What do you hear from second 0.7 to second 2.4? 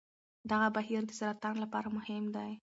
بهیر د سرطان لپاره مهم